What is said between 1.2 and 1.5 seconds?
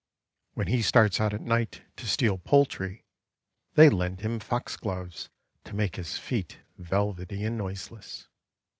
out at